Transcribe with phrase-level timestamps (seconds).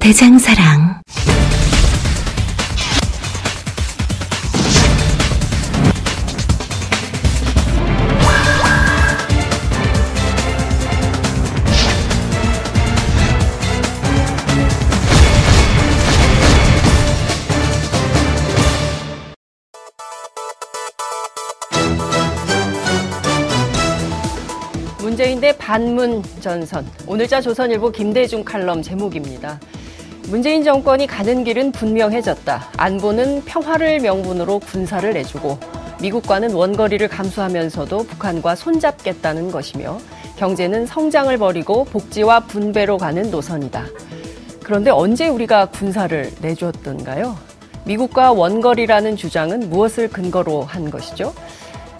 [0.00, 1.02] 대장사랑.
[25.00, 26.86] 문재인 대 반문 전선.
[27.06, 29.58] 오늘자 조선일보 김대중 칼럼 제목입니다.
[30.28, 32.72] 문재인 정권이 가는 길은 분명해졌다.
[32.76, 35.58] 안보는 평화를 명분으로 군사를 내주고
[36.02, 39.98] 미국과는 원거리를 감수하면서도 북한과 손잡겠다는 것이며
[40.36, 43.86] 경제는 성장을 버리고 복지와 분배로 가는 노선이다.
[44.62, 47.34] 그런데 언제 우리가 군사를 내줬던가요?
[47.84, 51.32] 미국과 원거리라는 주장은 무엇을 근거로 한 것이죠?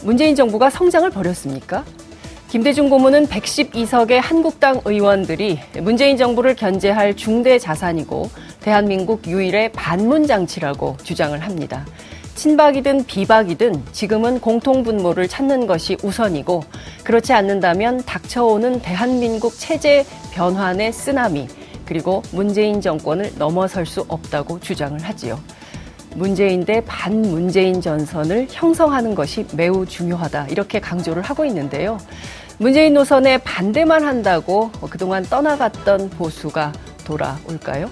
[0.05, 1.83] 문재인 정부가 성장을 버렸습니까?
[2.49, 8.31] 김대중 고문은 112석의 한국당 의원들이 문재인 정부를 견제할 중대 자산이고
[8.63, 11.85] 대한민국 유일의 반문 장치라고 주장을 합니다.
[12.37, 16.63] 친박이든 비박이든 지금은 공통분모를 찾는 것이 우선이고
[17.05, 21.49] 그렇지 않는다면 닥쳐오는 대한민국 체제 변환의 쓰나미
[21.85, 25.39] 그리고 문재인 정권을 넘어설 수 없다고 주장을 하지요.
[26.15, 30.49] 문재인 대 반문재인 전선을 형성하는 것이 매우 중요하다.
[30.49, 31.99] 이렇게 강조를 하고 있는데요.
[32.59, 36.73] 문재인 노선에 반대만 한다고 그동안 떠나갔던 보수가
[37.05, 37.89] 돌아올까요?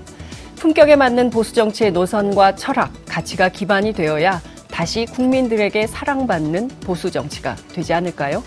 [0.57, 7.93] 품격에 맞는 보수 정치의 노선과 철학, 가치가 기반이 되어야 다시 국민들에게 사랑받는 보수 정치가 되지
[7.95, 8.43] 않을까요?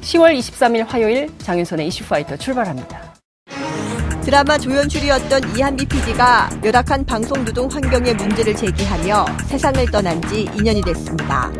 [0.00, 3.03] 10월 23일 화요일 장윤선의 이슈파이터 출발합니다.
[4.24, 11.52] 드라마 조연출이었던 이한비 PD가 열악한 방송 노동 환경의 문제를 제기하며 세상을 떠난 지 2년이 됐습니다.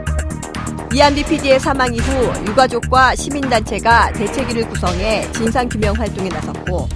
[0.91, 6.88] 이한비 PD의 사망 이후 유가족과 시민단체가 대책위를 구성해 진상규명 활동에 나섰고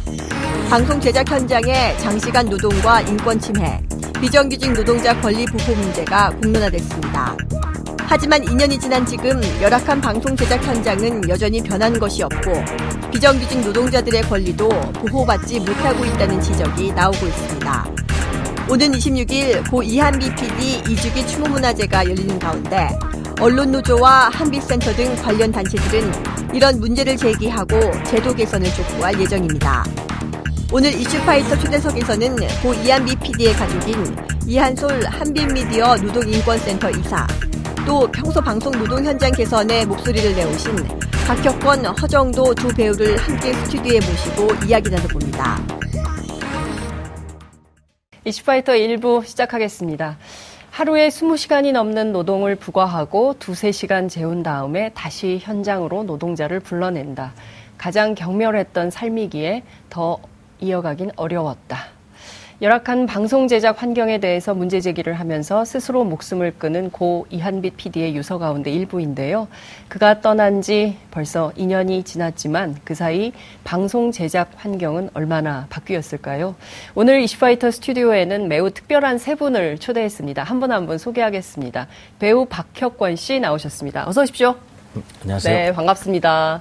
[0.70, 3.82] 방송 제작 현장의 장시간 노동과 인권 침해,
[4.22, 7.36] 비정규직 노동자 권리 보호 문제가 공론화됐습니다.
[8.10, 12.54] 하지만 2년이 지난 지금 열악한 방송 제작 현장은 여전히 변한 것이 없고
[13.12, 17.86] 비정규직 노동자들의 권리도 보호받지 못하고 있다는 지적이 나오고 있습니다.
[18.70, 22.88] 오는 26일 고 이한비 PD 2주기 추모문화제가 열리는 가운데
[23.40, 29.84] 언론노조와 한빛센터 등 관련 단체들은 이런 문제를 제기하고 제도 개선을 촉구할 예정입니다.
[30.72, 34.16] 오늘 이슈파이터 초대석에서는 고 이한비 PD의 가족인
[34.46, 37.26] 이한솔 한빛미디어 노동인권센터 이사,
[37.88, 40.76] 또 평소 방송 노동 현장 개선에 목소리를 내오신
[41.26, 45.56] 박혁권, 허정도 두 배우를 함께 스튜디오에 모시고 이야기 나눠봅니다.
[48.26, 50.18] 이슈파이터 1부 시작하겠습니다.
[50.70, 57.32] 하루에 20시간이 넘는 노동을 부과하고 두세 시간 재운 다음에 다시 현장으로 노동자를 불러낸다.
[57.78, 60.18] 가장 경멸했던 삶이기에 더
[60.60, 61.97] 이어가긴 어려웠다.
[62.60, 68.38] 열악한 방송 제작 환경에 대해서 문제 제기를 하면서 스스로 목숨을 끊은 고 이한빛 PD의 유서
[68.38, 69.46] 가운데 일부인데요.
[69.86, 73.32] 그가 떠난 지 벌써 2년이 지났지만 그 사이
[73.62, 76.56] 방송 제작 환경은 얼마나 바뀌었을까요?
[76.96, 80.42] 오늘 이슈파이터 스튜디오에는 매우 특별한 세 분을 초대했습니다.
[80.42, 81.86] 한 분 한분 소개하겠습니다.
[82.18, 84.08] 배우 박혁권 씨 나오셨습니다.
[84.08, 84.56] 어서 오십시오.
[85.22, 85.54] 안녕하세요.
[85.56, 86.60] 네, 반갑습니다.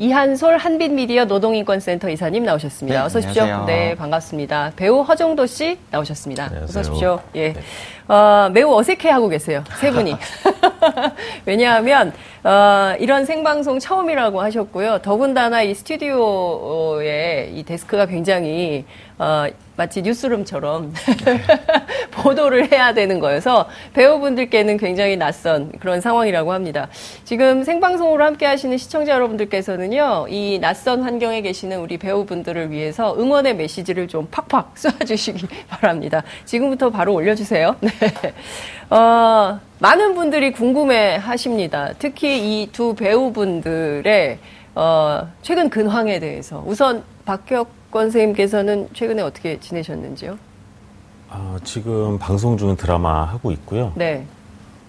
[0.00, 2.98] 이한솔 한빛미디어 노동인권센터 이사님 나오셨습니다.
[2.98, 3.42] 네, 어서 오십시오.
[3.42, 3.66] 안녕하세요.
[3.66, 4.72] 네, 반갑습니다.
[4.74, 6.44] 배우 허정도 씨 나오셨습니다.
[6.44, 6.80] 안녕하세요.
[6.80, 7.20] 어서 오십시오.
[7.34, 7.52] 예.
[7.52, 7.60] 네.
[8.08, 9.62] 어, 매우 어색해 하고 계세요.
[9.78, 10.16] 세 분이.
[11.46, 15.00] 왜냐하면 어, 이런 생방송 처음이라고 하셨고요.
[15.02, 18.84] 더군다나 이 스튜디오에 이 데스크가 굉장히
[19.18, 19.46] 어,
[19.76, 20.94] 마치 뉴스룸처럼
[22.12, 26.88] 보도를 해야 되는 거여서 배우분들께는 굉장히 낯선 그런 상황이라고 합니다.
[27.24, 34.08] 지금 생방송으로 함께 하시는 시청자 여러분들께서는요, 이 낯선 환경에 계시는 우리 배우분들을 위해서 응원의 메시지를
[34.08, 36.22] 좀 팍팍 쏘아주시기 바랍니다.
[36.44, 37.76] 지금부터 바로 올려주세요.
[37.80, 37.90] 네.
[38.90, 41.90] 어, 많은 분들이 궁금해 하십니다.
[41.98, 44.38] 특히 이 두 배우분들의
[44.74, 46.62] 어, 최근 근황에 대해서.
[46.66, 50.38] 우선 박혁권 선생님께서는 최근에 어떻게 지내셨는지요?
[51.30, 53.92] 아, 지금 방송 중인 드라마 하고 있고요.
[53.94, 54.24] 네,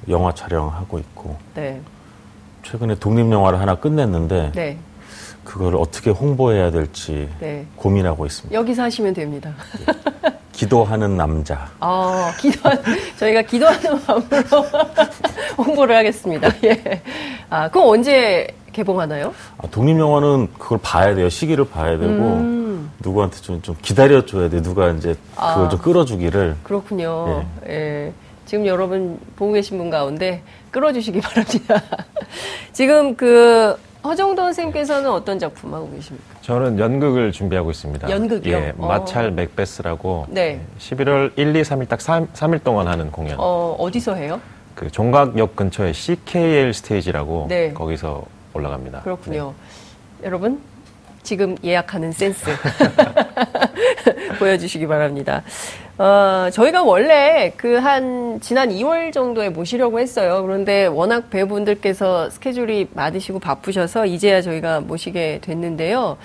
[0.09, 1.79] 영화 촬영하고 있고 네,
[2.63, 4.77] 최근에 독립 영화를 하나 끝냈는데 네,
[5.51, 7.65] 그걸 어떻게 홍보해야 될지 네.
[7.75, 8.57] 고민하고 있습니다.
[8.57, 9.53] 여기서 하시면 됩니다.
[10.53, 11.69] 기도하는 남자.
[11.81, 12.81] 아, 기도한,
[13.19, 14.65] 저희가 기도하는 마음으로
[15.57, 16.47] 홍보를 하겠습니다.
[16.63, 17.01] 예.
[17.49, 19.33] 아, 그럼 언제 개봉하나요?
[19.57, 21.27] 아, 독립영화는 그걸 봐야 돼요.
[21.27, 22.89] 시기를 봐야 되고, 음.
[22.99, 24.61] 누구한테 좀, 좀 기다려줘야 돼.
[24.61, 25.69] 누가 이제 그걸 아.
[25.69, 26.55] 좀 끌어주기를.
[26.63, 27.45] 그렇군요.
[27.67, 28.13] 예.
[28.45, 31.81] 지금 여러분 보고 계신 분 가운데 끌어주시기 바랍니다.
[32.71, 36.25] 지금 그 허정돈 선생님께서는 어떤 작품 하고 계십니까?
[36.41, 38.09] 저는 연극을 준비하고 있습니다.
[38.09, 38.57] 연극이요?
[38.57, 38.87] 예, 어.
[38.87, 40.59] 마찰 맥베스라고 네.
[40.79, 43.35] 11월 1, 2, 3일 딱 3, 삼일 동안 하는 공연.
[43.39, 44.41] 어, 어디서 해요?
[44.73, 47.73] 그 종각역 근처에 CKL 스테이지라고 네.
[47.73, 49.01] 거기서 올라갑니다.
[49.01, 49.53] 그렇군요.
[50.23, 50.59] 여러분,
[51.21, 52.49] 지금 예약하는 센스.
[54.39, 55.43] 보여주시기 바랍니다.
[55.97, 60.41] 어, 저희가 원래 그 한 지난 2월 정도에 모시려고 했어요.
[60.43, 66.17] 그런데 워낙 배우분들께서 스케줄이 많으시고 바쁘셔서 이제야 저희가 모시게 됐는데요.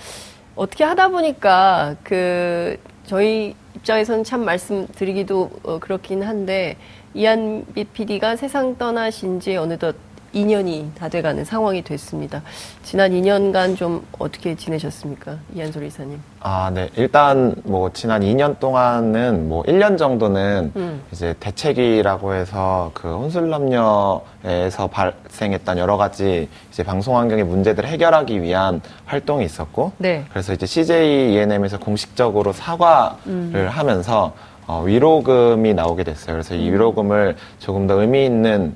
[0.55, 6.77] 어떻게 하다 보니까 그 저희 입장에서는 참 말씀드리기도 어, 그렇긴 한데
[7.15, 9.97] 이한비 PD가 세상 떠나신 지 어느덧
[10.37, 12.43] 2년이 다 돼가는 상황이 됐습니다.
[12.83, 15.39] 지난 2년간 좀 어떻게 지내셨습니까?
[15.55, 16.21] 이한솔 이사님.
[16.41, 16.91] 아, 네.
[16.97, 21.03] 일단 뭐 지난 2년 동안은 뭐 1년 정도는 음.
[21.11, 29.45] 이제 대책이라고 해서 그 혼술남녀에서 발생했던 여러 가지 이제 방송 환경의 문제들을 해결하기 위한 활동이
[29.45, 30.25] 있었고 네.
[30.31, 33.67] 그래서 이제 CJ ENM에서 공식적으로 사과를 음.
[33.71, 34.35] 하면서
[34.67, 36.35] 어, 위로금이 나오게 됐어요.
[36.35, 36.61] 그래서 음.
[36.61, 38.75] 이 위로금을 조금 더 의미 있는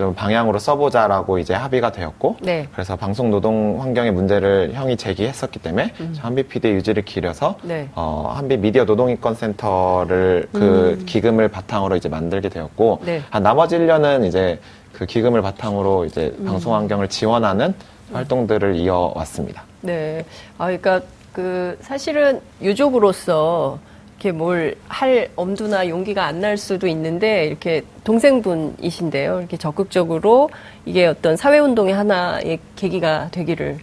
[0.00, 2.66] 좀 방향으로 써보자라고 이제 합의가 되었고 네.
[2.72, 7.68] 그래서 방송 노동 환경의 문제를 형이 제기했었기 때문에 저 한비 PD의 유지를 기려서 음.
[7.68, 7.88] 네.
[7.94, 13.04] 어, 한비 미디어 노동인권 센터를 그 기금을 바탕으로 이제 만들게 되었고 음.
[13.06, 13.22] 네.
[13.28, 14.58] 한 나머지 1년은 이제
[14.94, 16.46] 그 기금을 바탕으로 이제 음.
[16.46, 17.74] 방송 환경을 지원하는
[18.10, 19.64] 활동들을 이어왔습니다.
[19.82, 20.24] 네.
[20.56, 21.02] 아, 그러니까
[21.34, 23.78] 그 사실은 유족으로서
[24.20, 29.38] 이렇게 뭘 할 엄두나 용기가 안 날 수도 있는데 이렇게 동생분이신데요.
[29.40, 30.50] 이렇게 적극적으로
[30.84, 33.78] 이게 어떤 사회운동의 하나의 계기가 되기를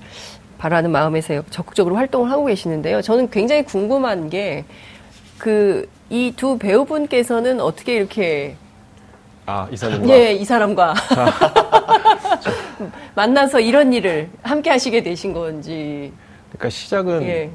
[0.59, 3.01] 바라는 마음에서 적극적으로 활동을 하고 계시는데요.
[3.01, 4.63] 저는 굉장히 궁금한 게
[5.39, 8.55] 그 이 두 배우분께서는 어떻게 이렇게
[9.45, 10.93] 아, 이사님과 예, 이 사람과
[13.15, 16.11] 만나서 이런 일을 함께 하시게 되신 건지.
[16.49, 17.49] 그러니까 시작은 예.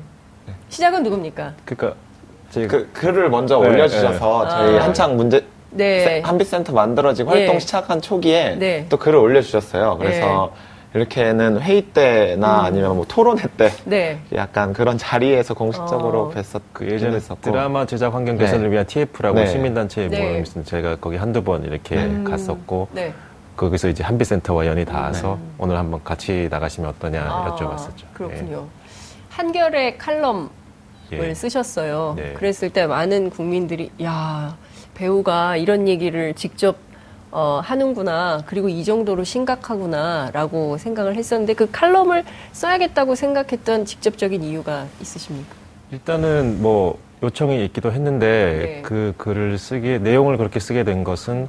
[0.69, 1.55] 시작은 누굽니까?
[1.65, 2.12] 그러니까 제
[2.55, 4.51] 그 글을 먼저 네, 올려주셔서 네.
[4.51, 4.85] 저희 아.
[4.85, 6.05] 한창 문제 네.
[6.05, 7.39] 세- 한빛센터 만들어지고 예.
[7.41, 8.87] 활동 시작한 초기에 네.
[8.89, 9.97] 또 글을 올려주셨어요.
[9.99, 10.53] 그래서
[10.95, 14.21] 이렇게는 회의 때나 아니면 뭐 토론회 때 네.
[14.35, 16.31] 약간 그런 자리에서 공식적으로 어.
[16.35, 17.41] 뵀었 그 예전에 있었고.
[17.41, 18.73] 드라마 제작 환경 개선을 네.
[18.73, 19.47] 위한 TF라고 네.
[19.47, 20.21] 시민단체 네.
[20.23, 22.25] 모임이 있었는데 제가 거기 한두 번 이렇게 음.
[22.25, 23.15] 갔었고 네.
[23.57, 25.55] 거기서 이제 한빛센터와 연이 닿아서 음.
[25.57, 28.05] 오늘 한번 같이 나가시면 어떠냐 아, 여쭤봤었죠.
[28.13, 28.67] 그렇군요.
[29.31, 30.49] 한결의 칼럼을
[31.13, 31.35] 예.
[31.35, 32.15] 쓰셨어요.
[32.17, 32.33] 네.
[32.35, 34.57] 그랬을 때 많은 국민들이 야
[34.95, 36.77] 배우가 이런 얘기를 직접
[37.31, 38.43] 어, 하는구나.
[38.47, 45.55] 그리고 이 정도로 심각하구나라고 생각을 했었는데 그 칼럼을 써야겠다고 생각했던 직접적인 이유가 있으십니까?
[45.91, 48.83] 일단은 뭐 요청이 있기도 했는데 네.
[48.83, 51.49] 그 글을 쓰기 내용을 그렇게 쓰게 된 것은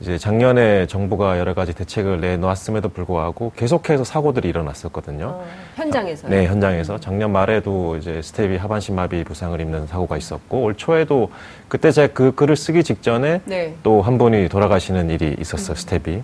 [0.00, 5.26] 이제 작년에 정부가 여러 가지 대책을 내놓았음에도 불구하고 계속해서 사고들이 일어났었거든요.
[5.26, 6.30] 어, 현장에서요.
[6.30, 11.30] 네, 현장에서 작년 말에도 이제 스텝이 하반신 마비 부상을 입는 사고가 있었고 올 초에도
[11.66, 13.74] 그때 제가 그 글을 쓰기 직전에 네.
[13.82, 16.22] 또한 분이 돌아가시는 일이 있었어요, 스텝이.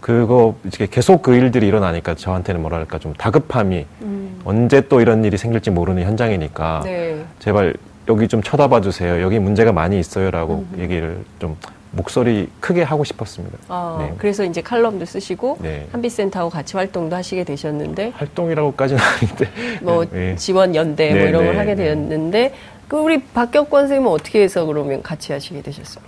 [0.00, 4.40] 그거 이제 계속 그 일들이 일어나니까 저한테는 뭐랄까 좀 다급함이 음.
[4.44, 7.24] 언제 또 이런 일이 생길지 모르는 현장이니까 네.
[7.38, 7.74] 제발
[8.08, 9.20] 여기 좀 쳐다봐 주세요.
[9.22, 10.78] 여기 문제가 많이 있어요라고 음.
[10.78, 11.56] 얘기를 좀
[11.92, 13.58] 목소리 크게 하고 싶었습니다.
[13.68, 14.14] 아, 네.
[14.18, 15.86] 그래서 이제 칼럼도 쓰시고 네.
[15.92, 19.50] 한빛센터하고 같이 활동도 하시게 되셨는데 활동이라고까지는 아닌데
[19.82, 20.36] 뭐 네.
[20.36, 21.84] 지원 연대 뭐 네, 이런 걸 네, 하게 네.
[21.84, 22.54] 되었는데
[22.88, 26.04] 그 우리 박격권 선생님은 어떻게 해서 그러면 같이 하시게 되셨어요?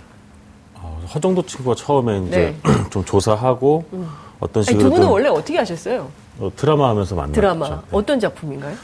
[0.75, 2.55] 어, 허정도 친구가 처음에 이제
[2.91, 3.85] 좀 조사하고
[4.39, 4.71] 어떤 네.
[4.71, 6.09] 아니, 식으로 두 분은 원래 어떻게 하셨어요?
[6.55, 7.33] 드라마 하면서 만났죠.
[7.33, 7.75] 드라마 네.
[7.91, 8.75] 어떤 작품인가요?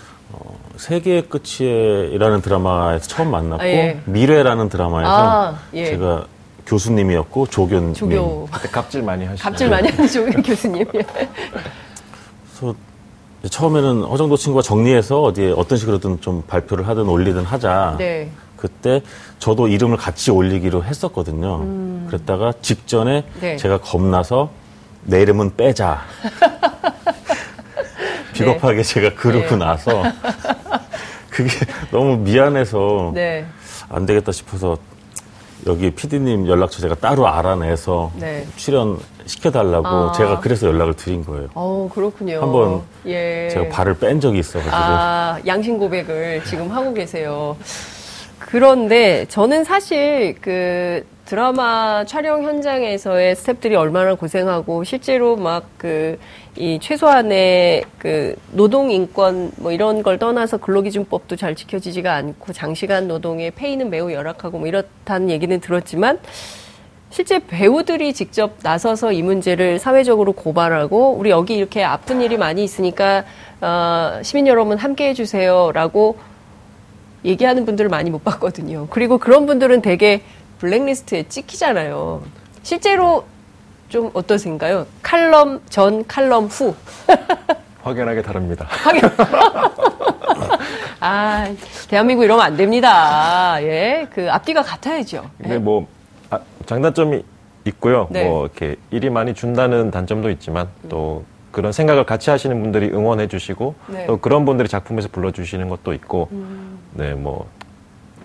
[0.78, 4.02] 세계의 끝이라는 드라마에서 처음 만났고 아, 예.
[4.06, 5.86] 미래라는 드라마에서 아, 예.
[5.86, 6.26] 제가
[6.66, 7.94] 교수님이었고 조교님.
[7.94, 9.44] 조교 그때 갑질 많이 하시죠.
[9.44, 10.86] 갑질 많이 하시죠 교수님.
[10.92, 12.76] 그래서
[13.40, 17.96] 이제 처음에는 허정도 친구가 정리해서 어디에 어떤 식으로든 좀 발표를 하든 올리든 하자.
[18.00, 18.32] 네.
[18.58, 19.02] 그때
[19.38, 22.08] 저도 이름을 같이 올리기로 했었거든요.
[22.08, 23.40] 그랬다가 직전에 음.
[23.42, 23.58] 네.
[23.58, 24.50] 제가 겁나서
[25.04, 26.02] 내 이름은 빼자.
[28.34, 29.58] 비겁하게 제가 그러고 네.
[29.58, 30.04] 나서
[31.30, 31.50] 그게
[31.92, 33.46] 너무 미안해서 네.
[33.90, 34.78] 안 되겠다 싶어서
[35.68, 38.46] 여기 PD님 연락처 제가 따로 알아내서 네.
[38.56, 40.12] 출연 시켜달라고 아.
[40.12, 41.48] 제가 그래서 연락을 드린 거예요.
[41.56, 42.42] 어 그렇군요.
[42.42, 43.50] 한번 예.
[43.52, 47.58] 제가 발을 뺀 적이 있어가지고 아 양심 고백을 지금 하고 계세요.
[48.40, 56.18] 그런데 저는 사실 그 드라마 촬영 현장에서의 스탭들이 얼마나 고생하고 실제로 막 그
[56.58, 63.52] 이 최소한의 그 노동 인권 뭐 이런 걸 떠나서 근로기준법도 잘 지켜지지가 않고 장시간 노동의
[63.52, 66.20] 페이는 매우 열악하고 뭐 이렇다는 얘기는 들었지만
[67.10, 73.26] 실제 배우들이 직접 나서서 이 문제를 사회적으로 고발하고 우리 여기 이렇게 아픈 일이 많이 있으니까
[73.60, 76.18] 어, 시민 여러분 함께 해주세요라고
[77.26, 78.88] 얘기하는 분들을 많이 못 봤거든요.
[78.92, 80.22] 그리고 그런 분들은 되게
[80.66, 82.24] 블랙리스트에 찍히잖아요.
[82.64, 83.26] 실제로
[83.88, 84.88] 좀 어떠신가요?
[85.04, 86.74] 칼럼 전, 칼럼 후.
[87.84, 88.68] 확연하게 다릅니다.
[91.00, 91.54] 아,
[91.88, 93.62] 대한민국 이러면 안 됩니다.
[93.62, 95.30] 예, 그 앞뒤가 같아야죠.
[95.38, 95.88] 근데 뭐
[96.32, 97.24] 아, 장단점이
[97.66, 98.08] 있고요.
[98.10, 98.28] 네.
[98.28, 103.76] 뭐 이렇게 일이 많이 준다는 단점도 있지만 또 그런 생각을 같이 하시는 분들이 응원해 주시고
[103.88, 104.02] 네.
[104.02, 104.08] 음.
[104.08, 106.28] 또 그런 분들이 작품에서 불러 주시는 것도 있고
[106.94, 107.48] 네, 뭐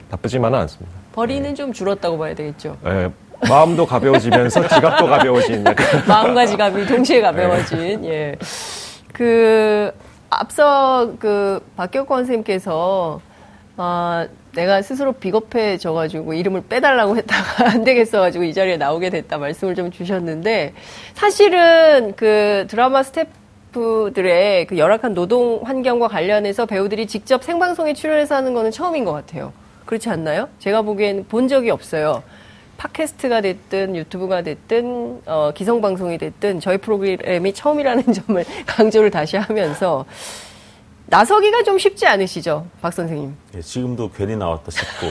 [0.09, 1.00] 나쁘지만은 않습니다.
[1.13, 2.77] 벌이는 좀 줄었다고 봐야 되겠죠.
[2.87, 3.11] 예,
[3.49, 5.65] 마음도 가벼워지면서 지갑도 가벼워진
[6.07, 8.37] 마음과 지갑이 동시에 가벼워진, 예.
[9.13, 9.93] 그,
[10.31, 13.21] 앞서 그, 박격권 선생님께서,
[13.77, 19.91] 아, 내가 스스로 비겁해져가지고 이름을 빼달라고 했다가 안 되겠어가지고 이 자리에 나오게 됐다 말씀을 좀
[19.91, 20.75] 주셨는데,
[21.15, 28.71] 사실은 그 드라마 스태프들의 그 열악한 노동 환경과 관련해서 배우들이 직접 생방송에 출연해서 하는 거는
[28.71, 29.53] 처음인 것 같아요.
[29.91, 30.49] 그렇지 않나요?
[30.61, 32.23] 제가 보기엔 본 적이 없어요.
[32.77, 40.05] 팟캐스트가 됐든 유튜브가 됐든 어, 기성방송이 됐든 저희 프로그램이 처음이라는 점을 강조를 다시 하면서
[41.07, 43.35] 나서기가 좀 쉽지 않으시죠, 박 선생님?
[43.57, 45.09] 예, 지금도 괜히 나왔다 싶고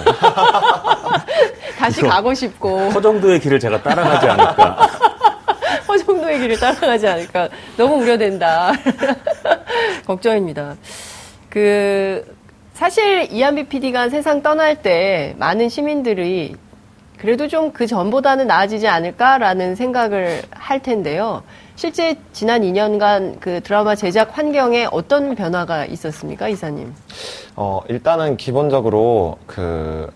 [1.77, 4.87] 다시 가고 싶고 허정도의 길을 제가 따라가지 않을까.
[5.89, 8.71] 허정도의 길을 따라가지 않을까 너무 우려된다.
[10.07, 10.77] 걱정입니다.
[11.49, 12.38] 그
[12.83, 16.55] 사실 이한비 PD가 세상 떠날 때 많은 시민들이
[17.17, 21.43] 그래도 좀 그 전보다는 나아지지 않을까라는 생각을 할 텐데요.
[21.75, 26.93] 실제 지난 2년간 그 드라마 제작 환경에 어떤 변화가 있었습니까, 이사님?
[27.57, 30.09] 어, 일단은 기본적으로 그,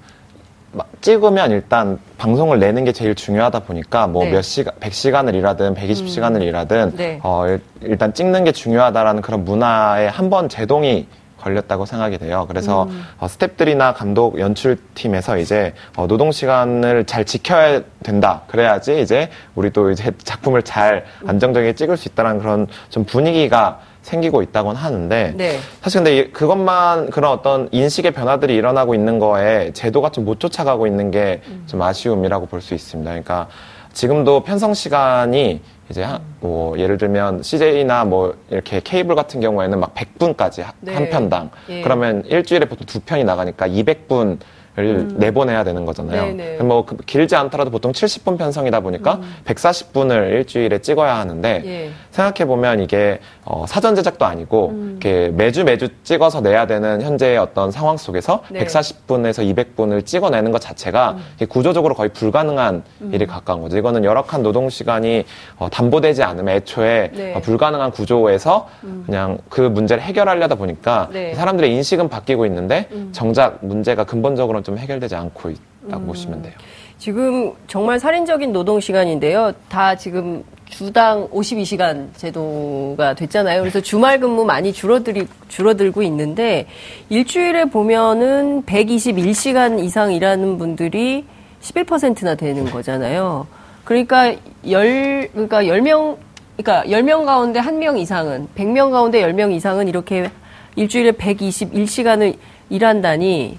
[0.71, 4.31] 막 찍으면 일단 방송을 내는 게 제일 중요하다 보니까 뭐 네.
[4.31, 7.19] 몇 시간, 100시간을 일하든 120시간을 일하든 네.
[7.23, 11.07] 어, 일- 일단 찍는 게 중요하다라는 그런 문화에 한번 제동이
[11.47, 12.45] 걸렸다고 생각이 돼요.
[12.47, 13.05] 그래서 음.
[13.19, 18.41] 어, 스탭들이나 감독 연출팀에서 이제 어, 노동 시간을 잘 지켜야 된다.
[18.47, 21.29] 그래야지 이제 우리 또 이제 작품을 잘 음.
[21.29, 25.59] 안정적이게 찍을 수 있다는 그런 좀 분위기가 생기고 있다곤 하는데 네.
[25.81, 30.87] 사실 근데 이- 그것만 그런 어떤 인식의 변화들이 일어나고 있는 거에 제도가 좀 못 쫓아가고
[30.87, 33.09] 있는 게좀 아쉬움이라고 볼 수 있습니다.
[33.11, 33.47] 그러니까
[33.93, 39.93] 지금도 편성 시간이 이제 한, 뭐 예를 들면 CJ나 뭐 이렇게 케이블 같은 경우에는 막
[39.93, 40.93] 100분까지 네.
[40.93, 41.49] 한 편당.
[41.69, 41.81] 예.
[41.81, 44.39] 그러면 일주일에 보통 두 편이 나가니까 200분
[44.75, 46.31] 을 내보내야 되는 거잖아요.
[46.31, 46.37] 음.
[46.37, 46.63] 네네.
[46.63, 51.65] 뭐 그- 길지 않더라도 보통 70분 편성이다 보니까 140분을 일주일에 찍어야 하는데 음.
[51.67, 51.89] 예.
[52.09, 54.97] 생각해 보면 이게 어, 사전 제작도 아니고 음.
[54.99, 58.61] 이렇게 매주 매주 찍어서 내야 되는 현재의 어떤 상황 속에서 네.
[58.61, 58.65] 음.
[58.65, 63.77] 140분에서 200분을 찍어내는 것 자체가 이게 구조적으로 거의 불가능한 일이 가까운 거죠.
[63.77, 65.25] 이거는 열악한 노동 시간이
[65.59, 67.33] 어, 담보되지 않으면 애초에 네.
[67.35, 68.67] 어, 불가능한 구조에서
[69.05, 71.35] 그냥 그 문제를 해결하려다 보니까 네.
[71.35, 75.51] 사람들의 인식은 바뀌고 있는데 정작 문제가 근본적으로 는좀 해결되지 않고
[75.87, 76.53] 있다고 보시면 돼요.
[76.97, 79.51] 지금 정말 살인적인 노동 시간인데요.
[79.69, 83.61] 다 지금 주당 52시간 제도가 됐잖아요.
[83.61, 86.65] 그래서 주말 근무 많이 줄어들이, 줄어들고 있는데
[87.09, 91.25] 일주일에 보면은 121시간 이상 일하는 분들이
[91.61, 93.45] 11%나 되는 거잖아요.
[93.83, 94.33] 그러니까
[94.69, 96.17] 열, 그러니까 10명,
[96.57, 100.29] 그러니까 10명 가운데 1명 이상은, 100명 가운데 10명 이상은 이렇게
[100.75, 102.35] 일주일에 121시간을
[102.69, 103.57] 일한다니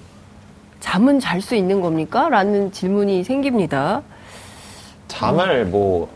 [0.85, 2.29] 잠은 잘 수 있는 겁니까?
[2.29, 4.03] 라는 질문이 생깁니다.
[5.09, 6.11] 잠을 뭐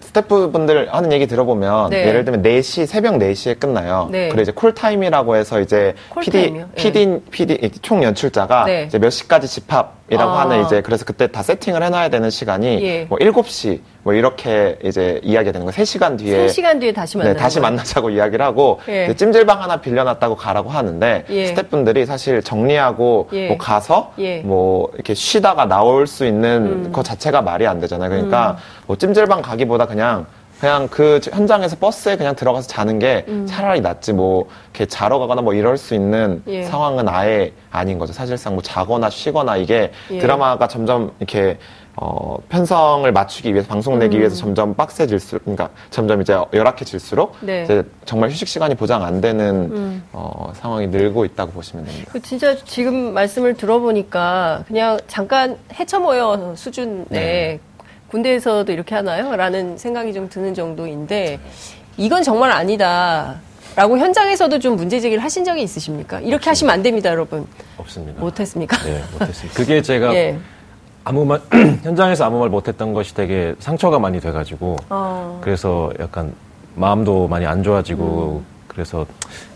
[0.00, 2.06] 스태프분들 하는 얘기 들어보면 네.
[2.08, 4.08] 예를 들면 4시 새벽 4시에 끝나요.
[4.10, 4.28] 네.
[4.28, 6.70] 그리고 이제 콜타임이라고 해서 이제 콜타임이요?
[6.76, 8.84] PD PD PD 총 연출자가 네.
[8.84, 10.40] 이제 몇 시까지 집합 이라고 아.
[10.40, 13.04] 하는 이제 그래서 그때 다 세팅을 해놔야 되는 시간이 예.
[13.08, 15.72] 뭐 7시 뭐 이렇게 이제 이야기가 되는 거예요.
[15.72, 17.60] 3시간 뒤에 3시간 뒤에 다시 네, 만나는 다시?
[17.60, 19.14] 만나자고 이야기를 하고 예.
[19.14, 21.46] 찜질방 하나 빌려놨다고 가라고 하는데 예.
[21.46, 23.48] 스태프분들이 사실 정리하고 예.
[23.48, 24.40] 뭐 가서 예.
[24.40, 24.48] 음.
[24.48, 28.10] 뭐 이렇게 쉬다가 나올 수 있는 것 자체가 말이 안 되잖아요.
[28.10, 30.26] 그러니까 뭐 찜질방 가기보다 그냥
[30.60, 33.46] 그냥 그 현장에서 버스에 그냥 들어가서 자는 게 음.
[33.46, 36.64] 차라리 낫지 뭐 이렇게 자러 가거나 뭐 이럴 수 있는 예.
[36.64, 38.12] 상황은 아예 아닌 거죠.
[38.12, 40.18] 사실상 뭐 자거나 쉬거나 이게 예.
[40.18, 41.56] 드라마가 점점 이렇게
[41.96, 44.20] 어, 편성을 맞추기 위해서 방송 내기 음.
[44.20, 47.64] 위해서 점점 빡세질수록 그러니까 점점 이제 열악해질수록 네.
[47.64, 50.04] 이제 정말 휴식 시간이 보장 안 되는 음.
[50.12, 52.10] 어, 상황이 늘고 있다고 보시면 됩니다.
[52.12, 57.60] 그 진짜 지금 말씀을 들어보니까 그냥 잠깐 헤쳐모여 수준의 네.
[58.10, 59.34] 군대에서도 이렇게 하나요?
[59.36, 61.38] 라는 생각이 좀 드는 정도인데
[61.96, 63.36] 이건 정말 아니다.
[63.76, 66.18] 라고 현장에서도 좀 문제 제기를 하신 적이 있으십니까?
[66.20, 67.46] 이렇게 하시면 안 됩니다, 여러분.
[67.78, 68.20] 없습니다.
[68.20, 68.76] 못했습니까?
[68.84, 69.54] 네, 못했습니다.
[69.56, 70.38] 그게 제가 예.
[71.04, 71.40] 아무 말
[71.84, 75.38] 현장에서 아무 말 못했던 것이 되게 상처가 많이 돼가지고 어.
[75.40, 76.32] 그래서 약간
[76.74, 79.06] 마음도 많이 안 좋아지고 그래서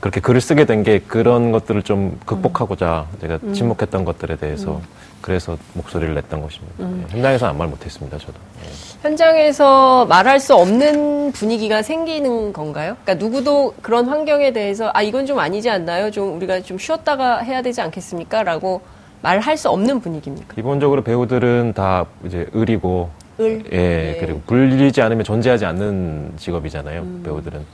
[0.01, 4.81] 그렇게 글을 쓰게 된 게 그런 것들을 좀 극복하고자 제가 침묵했던 것들에 대해서
[5.25, 6.75] 그래서 목소리를 냈던 것입니다.
[6.87, 8.35] 네, 현장에서 아무 말 못했습니다, 저도.
[8.61, 8.69] 네.
[9.01, 12.99] 현장에서 말할 수 없는 분위기가 생기는 건가요?
[13.03, 16.11] 그러니까 누구도 그런 환경에 대해서 아 이건 좀 아니지 않나요?
[16.11, 18.43] 좀 우리가 좀 쉬었다가 해야 되지 않겠습니까?
[18.43, 18.83] 라고
[19.23, 20.57] 말할 수 없는 분위기입니까?
[20.57, 23.09] 기본적으로 배우들은 다 이제 을이고
[23.41, 23.65] 을?
[23.73, 24.21] 예, 예.
[24.21, 27.65] 그리고 불리지 않으면 존재하지 않는 직업이잖아요, 배우들은.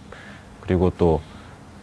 [0.60, 1.20] 그리고 또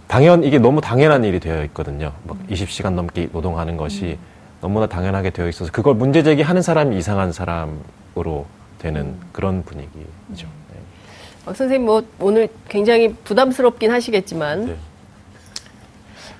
[0.07, 2.13] 당연 이게 너무 당연한 일이 되어 있거든요.
[2.23, 4.17] 막 20시간 넘게 노동하는 것이
[4.61, 8.45] 너무나 당연하게 되어 있어서 그걸 문제 제기하는 사람이 이상한 사람으로
[8.79, 10.47] 되는 그런 분위기죠.
[10.71, 10.79] 네.
[11.45, 14.75] 박 선생님 뭐 오늘 굉장히 부담스럽긴 하시겠지만 네.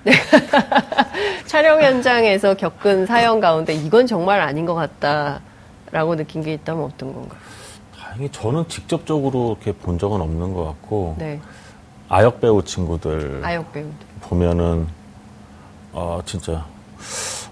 [0.04, 0.12] 네.
[1.46, 7.40] 촬영 현장에서 겪은 사연 가운데 이건 정말 아닌 것 같다라고 느낀 게 있다면 어떤 건가요?
[7.98, 11.40] 다행히 저는 직접적으로 이렇게 본 적은 없는 것 같고 네,
[12.08, 13.92] 아역 배우 친구들 아역 배우들.
[14.22, 14.86] 보면은
[15.94, 16.64] 아 진짜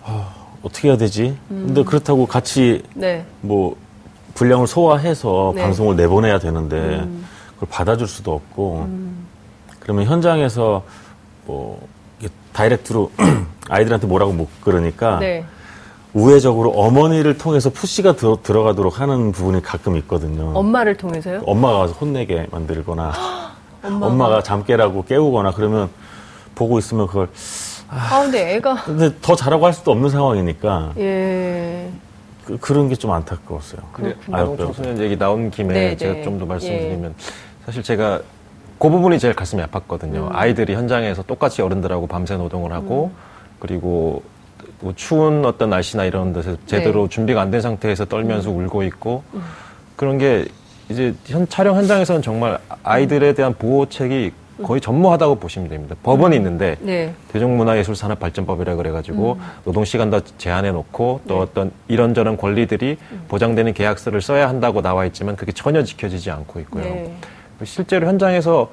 [0.05, 0.33] 아,
[0.63, 1.37] 어떻게 해야 되지?
[1.49, 3.77] 근데 그렇다고 같이 네, 뭐
[4.35, 5.63] 분량을 소화해서 네.
[5.63, 7.07] 방송을 내보내야 되는데
[7.55, 8.89] 그걸 받아줄 수도 없고
[9.81, 10.83] 그러면 현장에서
[11.47, 11.87] 뭐
[12.53, 13.13] 다이렉트로
[13.69, 15.45] 아이들한테 뭐라고 못 그러니까 네.
[16.15, 20.53] 우회적으로 어머니를 통해서 푸시가 들어, 들어가도록 하는 부분이 가끔 있거든요.
[20.55, 21.43] 엄마를 통해서요?
[21.45, 23.13] 엄마가 와서 혼내게 만들거나
[23.85, 25.91] 엄마가 잠 깨라고 깨우거나 그러면
[26.55, 27.29] 보고 있으면 그걸
[27.89, 31.89] 아 근데 애가 근데 더 잘하고 할 수도 없는 상황이니까 예.
[32.61, 33.81] 그, 런 게 좀 안타까웠어요.
[33.93, 34.37] 그렇군요.
[34.37, 34.67] 아역 배우.
[34.67, 35.97] 청소년 얘기 나온 김에 네, 네.
[35.97, 37.15] 제가 좀 더 말씀드리면
[37.65, 38.21] 사실 제가
[38.79, 40.29] 그 부분이 제일 가슴이 아팠거든요.
[40.33, 43.11] 아이들이 현장에서 똑같이 어른들하고 밤새 노동을 하고
[43.59, 44.23] 그리고
[44.81, 49.23] 뭐 추운 어떤 날씨나 이런 데서 제대로 준비가 안 된 상태에서 떨면서 울고 있고
[49.97, 50.45] 그런 게
[50.89, 55.97] 이제 현, 촬영 현장에서는 정말 아이들에 대한 보호책이 거의 전무하다고 보시면 됩니다.
[56.03, 57.13] 법원이 있는데 네.
[57.33, 61.41] 대중문화예술산업발전법이라 그래가지고 노동시간 다 제한해 놓고 또 네.
[61.41, 62.97] 어떤 이런저런 권리들이
[63.29, 66.85] 보장되는 계약서를 써야 한다고 나와 있지만 그게 전혀 지켜지지 않고 있고요.
[66.85, 67.17] 네.
[67.65, 68.71] 실제로 현장에서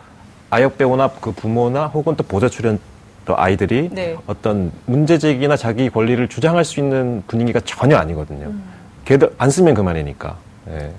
[0.49, 2.79] 아역 배우나 그 부모나 혹은 또 보좌 출연
[3.25, 4.17] 또 아이들이 네.
[4.27, 8.47] 어떤 문제 제기나 자기 권리를 주장할 수 있는 분위기가 전혀 아니거든요.
[8.47, 8.63] 음.
[9.05, 10.37] 걔들 안 쓰면 그만이니까.
[10.69, 10.91] 예.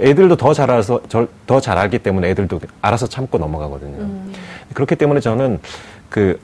[0.00, 1.00] 애들도 더 잘 알아서
[1.46, 3.96] 더 잘 알기 때문에 애들도 알아서 참고 넘어가거든요.
[3.98, 4.32] 음.
[4.74, 5.60] 그렇기 때문에 저는
[6.08, 6.38] 그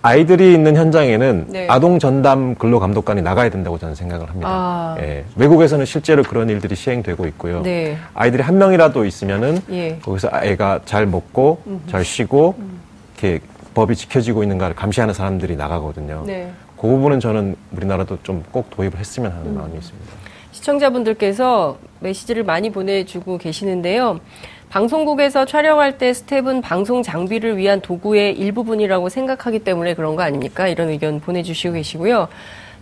[0.00, 1.66] 아이들이 있는 현장에는 네.
[1.68, 4.48] 아동 전담 근로 감독관이 나가야 된다고 저는 생각을 합니다.
[4.48, 4.96] 아.
[5.00, 5.24] 예.
[5.36, 7.62] 외국에서는 실제로 그런 일들이 시행되고 있고요.
[7.62, 7.96] 네.
[8.14, 9.98] 아이들이 한 명이라도 있으면은 예.
[9.98, 12.54] 거기서 애가 잘 먹고 잘 쉬고
[13.20, 13.40] 이렇게
[13.74, 16.22] 법이 지켜지고 있는가를 감시하는 사람들이 나가거든요.
[16.26, 16.52] 네.
[16.80, 20.12] 그 부분은 저는 우리나라도 좀 꼭 도입을 했으면 하는 마음이 있습니다.
[20.52, 24.20] 시청자분들께서 메시지를 많이 보내주고 계시는데요.
[24.70, 30.68] 방송국에서 촬영할 때 스텝은 방송 장비를 위한 도구의 일부분이라고 생각하기 때문에 그런 거 아닙니까?
[30.68, 32.28] 이런 의견 보내주시고 계시고요.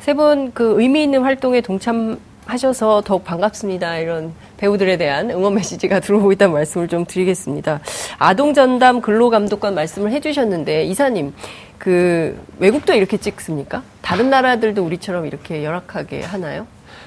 [0.01, 3.99] 세 분 그 의미 있는 활동에 동참하셔서 더욱 반갑습니다.
[3.99, 7.81] 이런 배우들에 대한 응원 메시지가 들어오고 있다는 말씀을 좀 드리겠습니다.
[8.19, 11.35] 아동 전담 근로 감독관 말씀을 해주셨는데 이사님
[11.79, 13.83] 그 외국도 이렇게 찍습니까?
[14.03, 16.67] 다른 나라들도 우리처럼 이렇게 열악하게 하나요?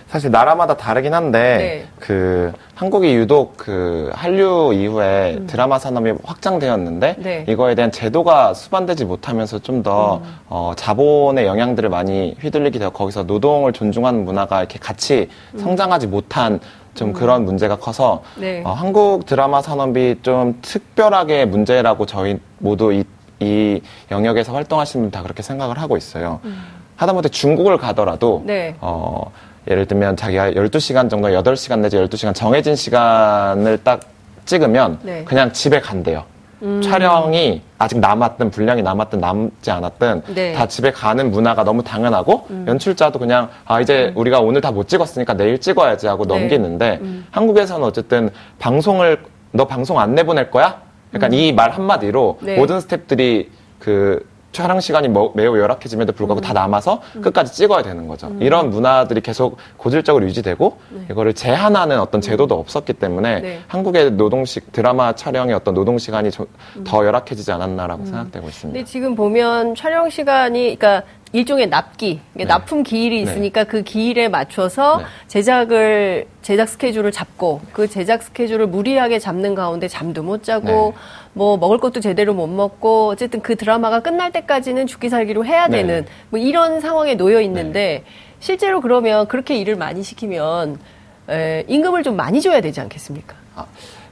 [0.10, 1.88] 사실 나라마다 다르긴 한데 네.
[2.00, 7.24] 그 한국이 유독 그 한류 이후에 드라마 산업이 확장되었는데 음.
[7.24, 7.46] 네.
[7.48, 10.36] 이거에 대한 제도가 수반되지 못하면서 좀더 음.
[10.48, 16.60] 어, 자본의 영향들을 많이 휘둘리게 되어 거기서 노동을 존중하는 문화가 이렇게 같이 성장하지 못한
[16.96, 18.42] 좀 그런 문제가 커서 음.
[18.42, 18.64] 네.
[18.66, 23.04] 어, 한국 드라마 산업이 좀 특별하게 문제라고 저희 모두 이,
[23.40, 26.40] 이 영역에서 활동하시는 분 다 그렇게 생각을 하고 있어요.
[26.96, 28.48] 하다못해 중국을 가더라도 음.
[28.48, 28.76] 네.
[28.82, 29.32] 어,
[29.70, 34.00] 예를 들면 자기가 12시간 정도 8시간 내지 12시간 정해진 시간을 딱
[34.46, 35.20] 찍으면 네.
[35.20, 35.26] 음.
[35.26, 36.24] 그냥 집에 간대요.
[36.84, 40.52] 촬영이 아직 남았든 분량이 남았든 남지 않았든 네.
[40.52, 40.56] 음.
[40.58, 45.36] 다 집에 가는 문화가 너무 당연하고 연출자도 그냥 아 이제 우리가 오늘 다 못 찍었으니까
[45.36, 46.38] 내일 찍어야지 하고 네.
[46.38, 47.26] 넘기는데 음.
[47.32, 49.20] 한국에서는 어쨌든 방송을
[49.52, 50.82] 너 방송 안 내보낼 거야?
[51.14, 52.58] 약간 이 말 한마디로 네.
[52.58, 53.48] 모든 스탭들이
[53.80, 58.32] 그 촬영 시간이 뭐- 매우 열악해짐에도 불구하고 다 남아서 끝까지 찍어야 되는 거죠.
[58.40, 60.78] 이런 문화들이 계속 고질적으로 유지되고
[61.12, 63.60] 이거를 제한하는 어떤 제도도 없었기 때문에 네.
[63.68, 68.78] 한국의 노동식 드라마 촬영의 어떤 노동 시간이 좀더 열악해지지 않았나라고 생각되고 있습니다.
[68.78, 72.46] 근데 지금 보면 촬영 시간이 그러니까 일종의 납기, 네.
[72.46, 73.32] 납품 기일이 네.
[73.32, 75.04] 있으니까 그 기일에 맞춰서 네.
[75.28, 80.94] 제작을 제작 스케줄을 잡고 그 제작 스케줄을 무리하게 잡는 가운데 잠도 못 자고 네.
[81.34, 85.78] 뭐 먹을 것도 제대로 못 먹고 어쨌든 그 드라마가 끝날 때까지는 죽기 살기로 해야 네.
[85.78, 88.04] 되는 뭐 이런 상황에 놓여 있는데
[88.40, 90.80] 실제로 그러면 그렇게 일을 많이 시키면
[91.30, 93.36] 에, 임금을 좀 많이 줘야 되지 않겠습니까?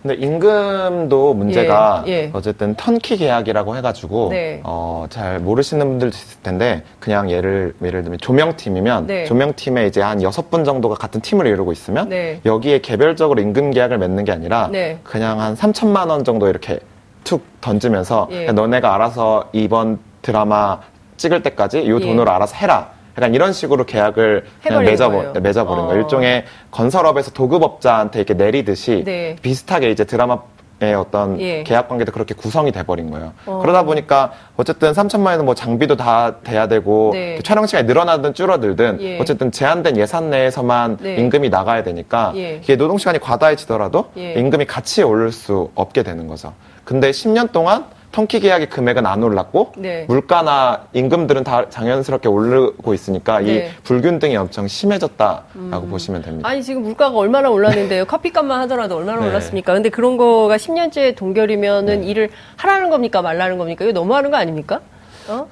[0.02, 2.30] 근데 임금도 문제가 예, 예.
[2.34, 4.62] 어쨌든 턴키 계약이라고 해가지고 네.
[4.64, 9.26] 어, 잘 모르시는 분들도 있을 텐데 그냥 예를 예를 들면 조명팀이면 네.
[9.26, 12.40] 조명팀에 이제 한 여섯 분 정도가 같은 팀을 이루고 있으면 네.
[12.46, 15.00] 여기에 개별적으로 임금 계약을 맺는 게 아니라 네.
[15.04, 16.80] 그냥 한 3천만 원 정도 이렇게
[17.24, 18.52] 툭 던지면서 예.
[18.52, 20.80] 너네가 알아서 이번 드라마
[21.18, 22.00] 찍을 때까지 이 예.
[22.00, 22.97] 돈으로 알아서 해라.
[23.18, 25.34] 약간 이런 식으로 계약을 그냥 맺어버, 거예요.
[25.42, 25.88] 맺어버린 어.
[25.88, 26.02] 거예요.
[26.02, 29.36] 일종의 건설업에서 도급업자한테 이렇게 내리듯이 네.
[29.42, 30.40] 비슷하게 이제 드라마
[30.80, 31.64] 의 어떤 예.
[31.64, 33.34] 계약 관계도 그렇게 구성이 돼버린 거예요.
[33.48, 33.58] 어.
[33.64, 37.40] 그러다 보니까 어쨌든 3천만 원은 뭐 장비도 다 돼야 되고 네.
[37.42, 39.20] 촬영 시간이 늘어나든 줄어들든 예.
[39.20, 41.16] 어쨌든 제한된 예산 내에서만 네.
[41.16, 42.60] 임금이 나가야 되니까 예.
[42.62, 44.34] 이게 노동 시간이 과다해지더라도 예.
[44.34, 46.54] 임금이 같이 오를 수 없게 되는 거죠.
[46.84, 47.86] 근데 10년 동안
[48.18, 50.06] 통키 계약의 금액은 안 올랐고 네.
[50.08, 53.46] 물가나 임금들은 다 자연스럽게 오르고 있으니까 네.
[53.46, 53.48] 음.
[53.48, 56.50] 이 불균등이 엄청 심해졌다라고 보시면 됩니다.
[56.50, 58.06] 아니 지금 물가가 얼마나 올랐는데요.
[58.10, 59.28] 커피값만 하더라도 얼마나 네.
[59.28, 59.72] 올랐습니까?
[59.72, 62.08] 근데 그런 거가 10년째 동결이면은 네.
[62.08, 63.86] 일을 하라는 겁니까 말라는 겁니까?
[63.86, 64.82] 이거 너무하는 거 아닙니까?
[65.28, 65.48] 어?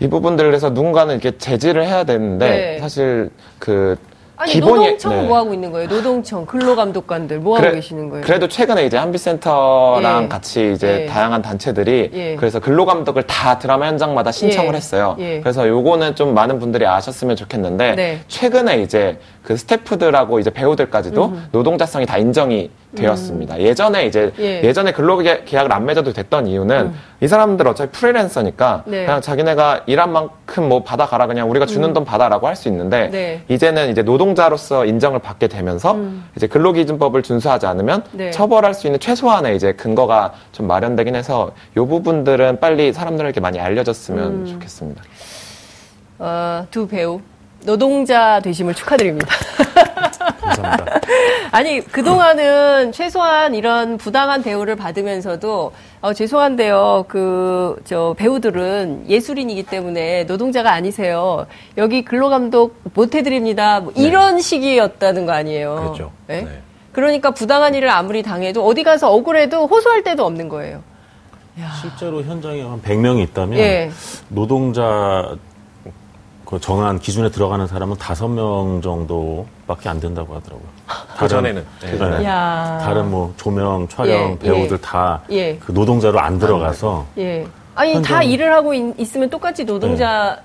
[0.00, 2.78] 이 부분들에서 누군가는 이렇게 제지를 해야 되는데 네.
[2.80, 3.98] 사실 그
[4.38, 5.28] 아니 기본이- 노동청은 네.
[5.28, 5.88] 뭐 하고 있는 거예요?
[5.88, 8.24] 노동청, 근로감독관들 뭐 하고 그래- 계시는 거예요?
[8.24, 10.28] 그래도 최근에 이제 한빛센터랑 예.
[10.28, 11.06] 같이 이제 예.
[11.06, 12.36] 다양한 단체들이 예.
[12.36, 14.76] 그래서 근로감독을 다 드라마 현장마다 신청을 예.
[14.76, 15.16] 했어요.
[15.18, 15.40] 예.
[15.40, 18.20] 그래서 요거는 좀 많은 분들이 아셨으면 좋겠는데 네.
[18.28, 23.60] 최근에 이제 그 스태프들하고 이제 배우들까지도 노동자성이 다 인정이 되었습니다.
[23.60, 24.42] 예전에 이제 음.
[24.42, 24.60] 예.
[24.64, 24.72] 예.
[24.72, 28.90] 전에 근로 계약을 안 맺어도 됐던 이유는 이 사람들 어차피 프리랜서니까 음.
[28.90, 29.04] 네.
[29.06, 33.10] 그냥 자기네가 일한 만큼 뭐 받아가라 그냥 우리가 주는 돈 받아라고 할 수 있는데 음.
[33.12, 33.44] 네.
[33.48, 35.96] 이제는 이제 노동자로서 인정을 받게 되면서
[36.36, 38.18] 이제 근로기준법을 준수하지 않으면 음.
[38.18, 38.30] 네.
[38.30, 44.24] 처벌할 수 있는 최소한의 이제 근거가 좀 마련되긴 해서 이 부분들은 빨리 사람들에게 많이 알려졌으면
[44.24, 44.46] 음.
[44.46, 45.02] 좋겠습니다.
[46.18, 47.20] 어, 두 배우
[47.64, 49.26] 노동자 되심을 축하드립니다.
[50.46, 51.00] 감사합니다.
[51.52, 60.72] 아니 그동안은 최소한 이런 부당한 대우를 받으면서도 어, 죄송한데요 그 저 배우들은 예술인이기 때문에 노동자가
[60.72, 66.12] 아니세요 여기 근로감독 못 해드립니다 뭐 이런 식이었다는 거 아니에요 그렇죠.
[66.26, 66.42] 네?
[66.42, 66.62] 네.
[66.92, 70.82] 그러니까 부당한 일을 아무리 당해도 어디 가서 억울해도 호소할 데도 없는 거예요
[71.80, 73.90] 실제로 현장에 한 100명이 있다면 예.
[74.28, 75.36] 노동자
[76.46, 80.68] 그 정한 기준에 들어가는 사람은 5명 정도밖에 안 된다고 하더라고요.
[81.18, 81.66] 그 전에는.
[81.82, 81.90] 네.
[81.90, 82.24] 그 전에.
[82.24, 82.78] 야.
[82.82, 84.80] 다른 뭐 조명, 촬영, 예, 배우들 예.
[84.80, 85.58] 다그 예.
[85.66, 90.38] 노동자로 안 들어가서 예 아니 다 현장- 일을 하고 있, 으면 똑같이 노동자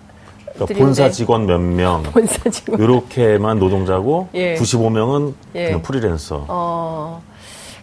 [0.54, 0.80] 그러니까.
[0.80, 4.56] 본사 직원 몇 명, 본사 직원 이렇게만 노동자고 예.
[4.56, 5.66] 95명은 예.
[5.66, 6.46] 그냥 프리랜서.
[6.48, 7.22] 어,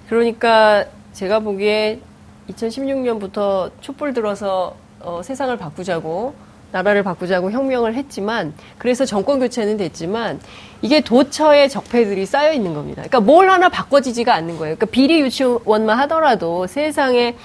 [0.08, 2.00] 그러니까 제가 보기에
[2.50, 6.34] 2016년부터 촛불 들어서 어, 세상을 바꾸자고
[6.72, 10.40] 나라를 바꾸자고 혁명을 했지만 그래서 정권 교체는 됐지만
[10.82, 13.02] 이게 도처에 적폐들이 쌓여 있는 겁니다.
[13.02, 14.76] 그러니까 뭘 하나 바꿔지지가 않는 거예요.
[14.76, 17.36] 그러니까 비리 유치원만 하더라도 세상에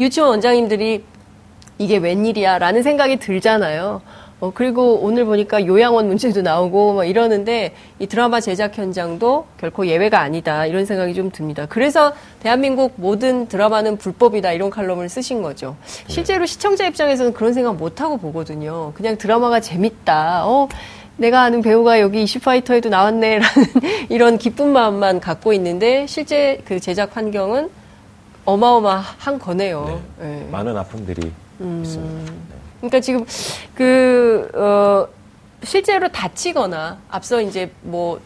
[0.00, 1.04] 유치원 원장님들이
[1.78, 4.02] 이게 웬일이야라는 생각이 들잖아요.
[4.42, 10.18] 어, 그리고 오늘 보니까 요양원 문제도 나오고 막 이러는데 이 드라마 제작 현장도 결코 예외가
[10.20, 11.66] 아니다 이런 생각이 좀 듭니다.
[11.68, 15.76] 그래서 대한민국 모든 드라마는 불법이다 이런 칼럼을 쓰신 거죠.
[16.08, 18.92] 실제로 시청자 입장에서는 그런 생각 못 하고 보거든요.
[18.94, 20.44] 그냥 드라마가 재밌다.
[20.44, 20.68] 어,
[21.18, 23.46] 내가 아는 배우가 여기 이슈파이터에도 나왔네라는
[24.10, 27.70] 이런 기쁜 마음만 갖고 있는데 실제 그 제작 환경은
[28.44, 30.02] 어마어마한 거네요.
[30.20, 30.48] 예.
[30.50, 31.82] 많은 아픔들이 음.
[31.84, 32.32] 있습니다.
[32.32, 32.61] 네.
[32.82, 33.24] 그러니까 지금
[33.74, 35.06] 그 어,
[35.62, 38.20] 실제로 다치거나 앞서 이제 뭐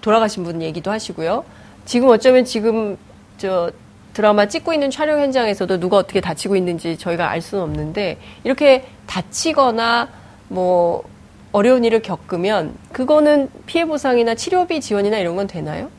[0.00, 1.44] 돌아가신 분 얘기도 하시고요.
[1.84, 2.96] 지금 어쩌면 지금
[3.36, 3.70] 저
[4.12, 10.08] 드라마 찍고 있는 촬영 현장에서도 누가 어떻게 다치고 있는지 저희가 알 수는 없는데 이렇게 다치거나
[10.48, 11.02] 뭐
[11.50, 15.90] 어려운 일을 겪으면 그거는 피해 보상이나 치료비 지원이나 이런 건 되나요?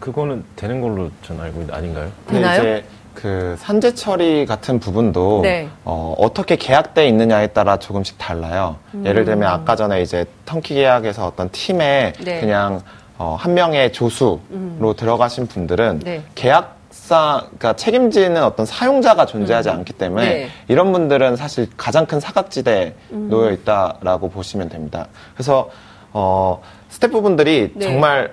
[0.00, 2.10] 그거는 되는 걸로 전 알고 있 아닌가요?
[2.28, 2.82] 되나요?
[3.14, 5.68] 그 산재 처리 같은 부분도 네.
[5.84, 8.76] 어, 어떻게 계약돼 있느냐에 따라 조금씩 달라요.
[9.04, 12.40] 예를 들면 아까 전에 이제 턴키 계약에서 어떤 팀에 네.
[12.40, 12.82] 그냥
[13.16, 16.22] 어, 한 명의 조수로 들어가신 분들은 네.
[16.34, 16.74] 계약
[17.04, 20.48] 사업사, 그러니까 책임지는 어떤 사용자가 존재하지 않기 때문에 네.
[20.68, 25.08] 이런 분들은 사실 가장 큰 사각지대에 놓여 있다라고 보시면 됩니다.
[25.34, 25.70] 그래서
[26.12, 27.84] 어, 스태프분들이 네.
[27.84, 28.32] 정말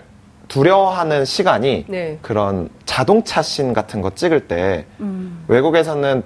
[0.55, 2.19] 두려워하는 시간이 네.
[2.21, 5.45] 그런 자동차 씬 같은 거 찍을 때 음.
[5.47, 6.23] 외국에서는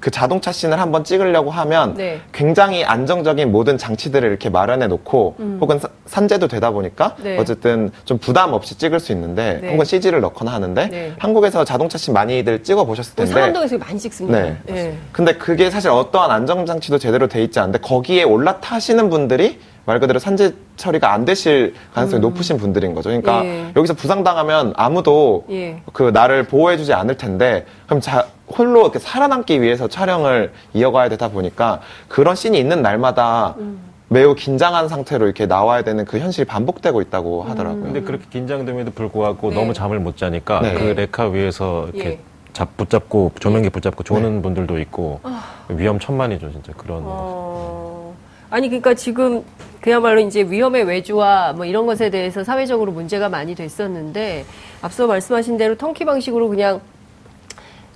[0.00, 2.20] 그 자동차 씬을 한번 찍으려고 하면 네.
[2.32, 7.24] 굉장히 안정적인 모든 장치들을 이렇게 마련해 놓고 혹은 사- 산재도 되다 보니까 음.
[7.24, 7.38] 네.
[7.38, 9.70] 어쨌든 좀 부담 없이 찍을 수 있는데 네.
[9.72, 11.12] 혹은 CG를 넣거나 하는데 네.
[11.18, 14.40] 한국에서 자동차 씬 많이들 찍어 보셨을 텐데 상암동에서 많이 찍습니다.
[14.40, 14.56] 네.
[14.70, 14.94] 예.
[15.12, 20.18] 근데 그게 사실 어떠한 안정 장치도 제대로 돼 있지 않은데 거기에 올라타시는 분들이 말 그대로
[20.18, 23.08] 산재 처리가 안 되실 가능성이 높으신 분들인 거죠.
[23.08, 23.46] 그러니까 음.
[23.46, 23.72] 예.
[23.76, 25.80] 여기서 부상당하면 아무도 예.
[25.92, 31.80] 그 나를 보호해주지 않을 텐데 그럼 자 홀로 이렇게 살아남기 위해서 촬영을 이어가야 되다 보니까
[32.08, 33.78] 그런 씬이 있는 날마다 음.
[34.08, 37.82] 매우 긴장한 상태로 이렇게 나와야 되는 그 현실이 반복되고 있다고 하더라고요.
[37.82, 39.56] 근데 그렇게 긴장됨에도 불구하고 네.
[39.56, 40.74] 너무 잠을 못 자니까 네.
[40.74, 42.18] 그 레카 위에서 이렇게 예.
[42.52, 45.20] 잡 붙잡고 조명기 붙잡고 조는 분들도 있고
[45.68, 47.02] 위험천만이죠 진짜 그런.
[47.04, 48.14] 어,
[48.50, 49.44] 아니 그러니까 지금
[49.86, 54.44] 그야말로 이제 위험의 외주와 뭐 이런 것에 대해서 사회적으로 문제가 많이 됐었는데
[54.82, 56.80] 앞서 말씀하신 대로 턴키 방식으로 그냥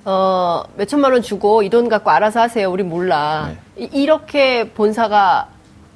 [0.05, 2.71] 어, 몇 천만 원 주고 이 돈 갖고 알아서 하세요.
[2.71, 3.51] 우리 몰라.
[3.77, 5.49] 이- 이렇게 본사가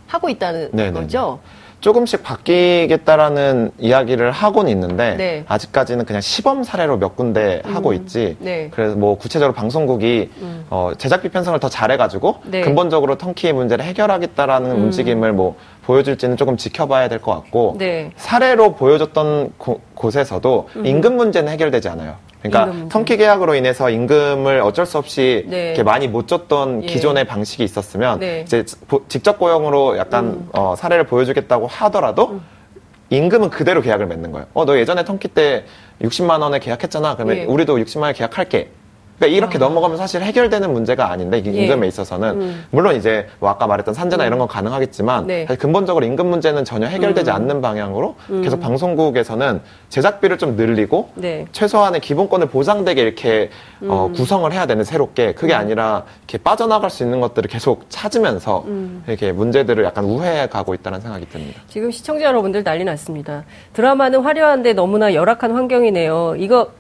[0.08, 1.38] 하고 있다는 네, 네, 거죠.
[1.80, 5.44] 조금씩 바뀌겠다라는 이야기를 하고는 있는데 네.
[5.46, 8.38] 아직까지는 그냥 시범 사례로 몇 군데 하고 있지.
[8.40, 8.64] 네.
[8.64, 8.70] 음.
[8.72, 10.30] 그래서 뭐 구체적으로 방송국이
[10.70, 12.62] 어, 제작비 편성을 더 잘해가지고 네.
[12.62, 14.82] 근본적으로 턴키의 문제를 해결하겠다라는 음.
[14.84, 18.10] 움직임을 뭐 보여줄지는 조금 지켜봐야 될 것 같고 네.
[18.16, 22.16] 사례로 보여줬던 곳- 곳에서도 임금 문제는 해결되지 않아요.
[22.42, 22.88] 그러니까.
[22.90, 25.68] 턴키 계약으로 인해서 임금을 어쩔 수 없이 네.
[25.68, 26.86] 이렇게 많이 못 줬던 예.
[26.86, 28.42] 기존의 방식이 있었으면 네.
[28.44, 30.48] 이제 보- 직접 고용으로 약간 음.
[30.52, 32.40] 어, 사례를 보여주겠다고 하더라도
[33.08, 34.46] 임금은 그대로 계약을 맺는 거예요.
[34.52, 35.64] 어, 너 예전에 턴키 때
[36.02, 37.14] 60만 원에 계약했잖아.
[37.16, 37.44] 그러면 예.
[37.44, 38.68] 우리도 60만 원에 계약할게.
[39.18, 41.62] 그러니까 이렇게 넘어가면 사실 해결되는 문제가 아닌데 이게 예.
[41.62, 42.64] 임금에 있어서는 음.
[42.70, 45.46] 물론 이제 뭐 아까 말했던 산재나 이런 건 가능하겠지만 네.
[45.46, 51.46] 사실 근본적으로 임금 문제는 전혀 해결되지 않는 방향으로 계속 방송국에서는 제작비를 좀 늘리고 네.
[51.52, 53.50] 최소한의 기본권을 보장되게 이렇게
[53.82, 58.64] 어, 구성을 해야 되는 새롭게 그게 아니라 이렇게 빠져나갈 수 있는 것들을 계속 찾으면서
[59.06, 61.60] 이렇게 문제들을 약간 우회해 가고 있다는 생각이 듭니다.
[61.68, 63.44] 지금 시청자 여러분들 난리 났습니다.
[63.74, 66.34] 드라마는 화려한데 너무나 열악한 환경이네요.
[66.38, 66.72] 이거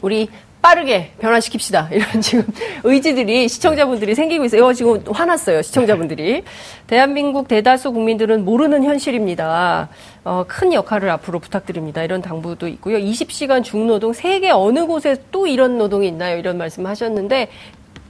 [0.00, 0.28] 우리
[0.62, 1.90] 빠르게 변화시킵시다.
[1.92, 2.46] 이런 지금
[2.84, 4.60] 의지들이 시청자분들이 생기고 있어요.
[4.60, 5.60] 이거 지금 화났어요.
[5.60, 6.44] 시청자분들이.
[6.86, 9.88] 대한민국 대다수 국민들은 모르는 현실입니다.
[10.24, 12.04] 어, 큰 역할을 앞으로 부탁드립니다.
[12.04, 12.98] 이런 당부도 있고요.
[12.98, 16.38] 20시간 중노동 세계 어느 곳에 또 이런 노동이 있나요?
[16.38, 17.48] 이런 말씀 하셨는데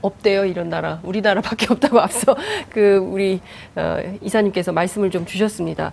[0.03, 2.35] 없대요 이런 나라 우리나라밖에 없다고 앞서
[2.69, 3.39] 그 우리
[3.75, 5.91] 어, 이사님께서 말씀을 좀 주셨습니다.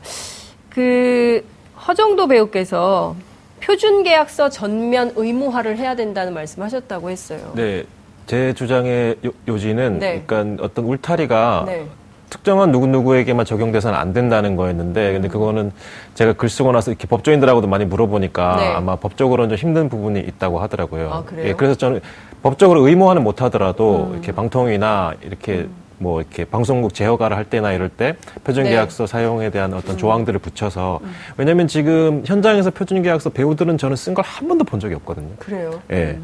[0.69, 1.45] 그
[1.87, 3.17] 허정도 배우께서
[3.61, 7.53] 표준 계약서 전면 의무화를 해야 된다는 말씀하셨다고 했어요.
[7.55, 7.85] 네,
[8.27, 10.23] 제 주장의 요, 요지는 네.
[10.27, 11.87] 그러니까 어떤 울타리가 네.
[12.31, 15.73] 특정한 누구누구에게만 적용돼서는 안 된다는 거였는데 근데 그거는
[16.15, 18.69] 제가 글 쓰고 나서 이렇게 법조인들하고도 많이 물어보니까 네.
[18.69, 21.11] 아마 법적으로는 좀 힘든 부분이 있다고 하더라고요.
[21.13, 21.45] 아, 그래요?
[21.45, 21.49] 음.
[21.49, 22.01] 예, 그래서 저는
[22.43, 25.67] 법적으로 의무화는 못 하더라도 이렇게 방통위나 이렇게
[26.01, 31.01] 뭐 이렇게 방송국 제어가를 할 때나 이럴 때 표준계약서 사용에 대한 어떤 조항들을 붙여서
[31.37, 35.29] 왜냐하면 지금 현장에서 표준계약서 배우들은 저는 쓴 걸 한 번도 본 적이 없거든요.
[35.39, 35.81] 그래요.
[35.93, 36.19] 예.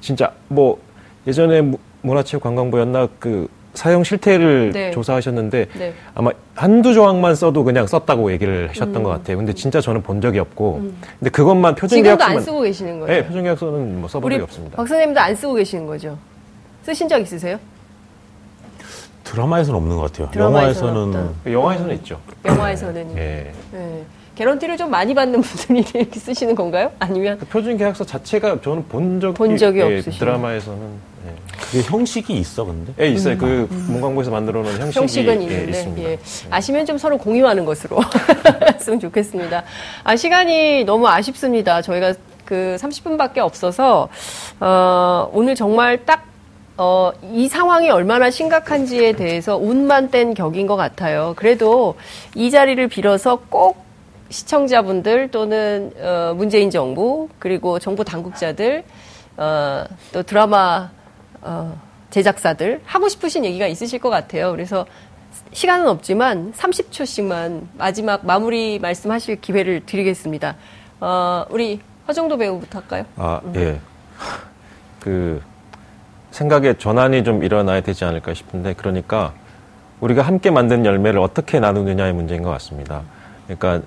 [0.00, 0.78] 진짜 뭐
[1.26, 4.90] 예전에 무- 문화체육관광부였나 그 사용 실태를 네.
[4.90, 5.94] 조사하셨는데 네.
[6.14, 9.38] 아마 한두 조항만 써도 그냥 썼다고 얘기를 하셨던 것 같아요.
[9.38, 10.90] 근데 진짜 저는 본 적이 없고
[11.20, 11.88] 근데 그것만 음.
[11.88, 13.12] 지금도 안 표준계약서만 쓰고 계시는 거죠?
[13.12, 14.76] 네, 표준계약서는 뭐 써본 적이 없습니다.
[14.76, 16.18] 박 선생님도 안 쓰고 계시는 거죠?
[16.82, 17.58] 쓰신 적 있으세요?
[19.36, 20.30] 드라마에서는 없는 것 같아요.
[20.30, 21.50] 드라마에서는 영화에서는 없다.
[21.52, 22.20] 영화에서는 있죠.
[22.44, 23.52] 영화에서는 예.
[23.72, 24.04] 네.
[24.34, 26.90] 개런티를 좀 많이 받는 분들이 이렇게 쓰시는 건가요?
[26.98, 30.18] 아니면 그 표준 계약서 자체가 저는 본 적이, 본 적이 예, 없으시네요.
[30.18, 30.80] 드라마에서는
[31.26, 31.34] 예.
[31.62, 32.92] 그게 형식이 있어 근데.
[33.00, 33.38] 예, 있어요.
[33.38, 35.02] 그 문광부에서 만들어 놓은 형식이 음.
[35.02, 36.10] 형식은 예, 있는데 있습니다.
[36.10, 36.18] 예.
[36.50, 38.00] 아시면 좀 서로 공유하는 것으로
[38.74, 39.64] 했으면 좋겠습니다.
[40.04, 41.80] 아 시간이 너무 아쉽습니다.
[41.80, 42.14] 저희가
[42.44, 44.08] 그 30분밖에 없어서
[44.60, 46.31] 어, 오늘 정말 딱
[46.76, 51.34] 어, 이 상황이 얼마나 심각한지에 대해서 운만 뗀 격인 것 같아요.
[51.36, 51.96] 그래도
[52.34, 53.84] 이 자리를 빌어서 꼭
[54.30, 58.84] 시청자분들 또는 어, 문재인 정부 그리고 정부 당국자들
[59.36, 60.90] 어, 또 드라마
[61.42, 61.78] 어,
[62.10, 64.50] 제작사들 하고 싶으신 얘기가 있으실 것 같아요.
[64.52, 64.86] 그래서
[65.52, 70.56] 시간은 없지만 30초씩만 마지막 마무리 말씀하실 기회를 드리겠습니다.
[71.00, 73.04] 어, 우리 허정도 배우부터 할까요?
[73.16, 73.80] 아, 예.
[75.00, 75.42] 그
[76.32, 79.32] 생각의 전환이 좀 일어나야 되지 않을까 싶은데 그러니까
[80.00, 83.02] 우리가 함께 만든 열매를 어떻게 나누느냐의 문제인 것 같습니다.
[83.46, 83.86] 그러니까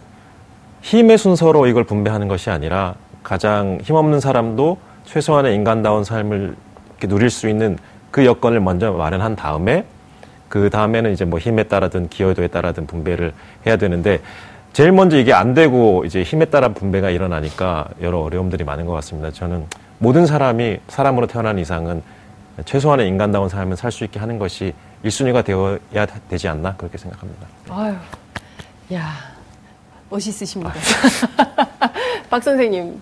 [0.82, 6.56] 힘의 순서로 이걸 분배하는 것이 아니라 가장 힘없는 사람도 최소한의 인간다운 삶을
[7.02, 7.78] 누릴 수 있는
[8.12, 9.86] 그 여건을 먼저 마련한 다음에
[10.48, 13.34] 그 다음에는 이제 뭐 힘에 따라든 기여도에 따라든 분배를
[13.66, 14.22] 해야 되는데
[14.72, 19.32] 제일 먼저 이게 안 되고 이제 힘에 따라 분배가 일어나니까 여러 어려움들이 많은 것 같습니다.
[19.32, 19.66] 저는
[20.00, 22.02] 모든 사람이 사람으로 태어난 이상은
[22.64, 27.48] 최소한의 인간다운 삶을 살 수 있게 하는 것이 1순위가 되어야 되지 않나 그렇게 생각합니다.
[27.70, 27.96] 아유,
[28.94, 29.14] 야
[30.10, 30.74] 멋있으십니다.
[32.30, 33.02] 박 선생님.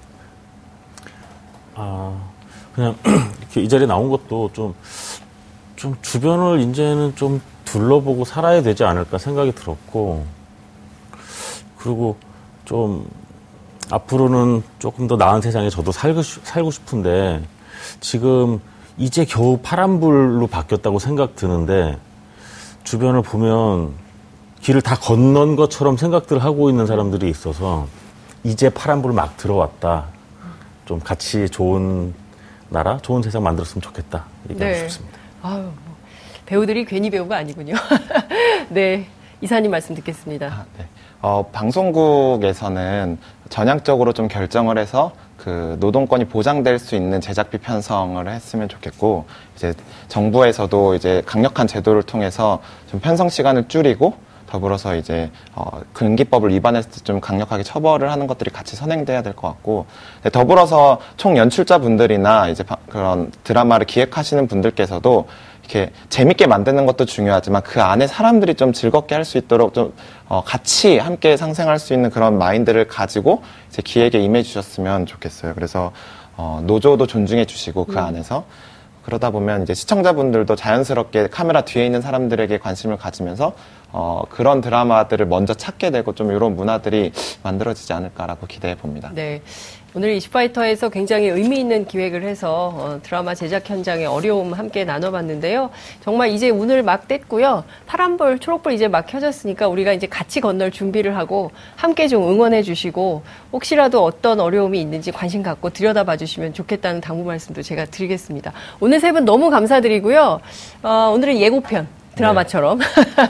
[1.75, 2.19] 아,
[2.73, 2.95] 그냥
[3.39, 4.73] 이렇게 이 자리에 나온 것도 좀,
[5.75, 10.25] 좀 주변을 이제는 좀 둘러보고 살아야 되지 않을까 생각이 들었고,
[11.77, 12.17] 그리고
[12.65, 13.07] 좀
[13.91, 17.43] 앞으로는 조금 더 나은 세상에 저도 살고, 살고 싶은데,
[17.99, 18.59] 지금
[18.97, 21.97] 이제 겨우 파란불로 바뀌었다고 생각 드는데,
[22.83, 23.93] 주변을 보면
[24.61, 27.87] 길을 다 건넌 것처럼 생각들을 하고 있는 사람들이 있어서,
[28.43, 30.05] 이제 파란불 막 들어왔다.
[30.85, 32.13] 좀 같이 좋은
[32.69, 34.25] 나라, 좋은 세상 만들었으면 좋겠다.
[34.49, 34.79] 얘기하고 네.
[34.89, 35.17] 싶습니다.
[35.41, 35.95] 아유, 뭐,
[36.45, 37.75] 배우들이 괜히 배우가 아니군요.
[38.69, 39.07] 네.
[39.41, 40.47] 이사님 말씀 듣겠습니다.
[40.47, 40.87] 아, 네.
[41.21, 43.17] 어, 방송국에서는
[43.49, 49.25] 전향적으로 좀 결정을 해서 그 노동권이 보장될 수 있는 제작비 편성을 했으면 좋겠고
[49.55, 49.73] 이제
[50.07, 54.13] 정부에서도 이제 강력한 제도를 통해서 좀 편성 시간을 줄이고
[54.47, 59.47] 더불어서 이제 어, 근기법을 위반했을 때 좀 강력하게 처벌을 하는 것들이 같이 선행돼야 될 것
[59.49, 59.85] 같고
[60.31, 65.27] 더불어서 총 연출자 분들이나 이제 그런 드라마를 기획하시는 분들께서도
[65.73, 69.93] 이렇게 재밌게 만드는 것도 중요하지만 그 안에 사람들이 좀 즐겁게 할 수 있도록 좀
[70.27, 75.53] 어, 같이 함께 상생할 수 있는 그런 마인드를 가지고 이제 기획에 임해 주셨으면 좋겠어요.
[75.55, 75.93] 그래서
[76.35, 77.97] 어, 노조도 존중해 주시고 그 음.
[77.99, 78.43] 안에서
[79.05, 83.53] 그러다 보면 이제 시청자분들도 자연스럽게 카메라 뒤에 있는 사람들에게 관심을 가지면서
[83.93, 89.09] 어, 그런 드라마들을 먼저 찾게 되고 좀 이런 문화들이 만들어지지 않을까라고 기대해 봅니다.
[89.13, 89.41] 네.
[89.95, 95.69] 오늘 이슈파이터에서 굉장히 의미 있는 기획을 해서 어, 드라마 제작 현장의 어려움 함께 나눠봤는데요.
[96.03, 97.63] 정말 이제 오늘 막 뗐고요.
[97.85, 103.21] 파란불, 초록불 이제 막 켜졌으니까 우리가 이제 같이 건널 준비를 하고 함께 좀 응원해 주시고
[103.51, 108.51] 혹시라도 어떤 어려움이 있는지 관심 갖고 들여다봐 주시면 좋겠다는 당부 말씀도 제가 드리겠습니다.
[108.79, 110.39] 오늘 세 분 너무 감사드리고요.
[110.81, 112.79] 어, 오늘은 예고편 드라마처럼